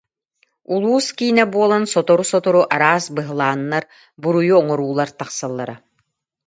Улуус 0.73 1.07
киинэ 1.17 1.45
буолан 1.53 1.83
сотору-сотору 1.93 2.61
араас 2.73 3.05
быһылааннар, 3.15 3.83
буруйу 4.21 4.53
оҥоруулар 4.61 5.09
тахсаллара 5.19 5.75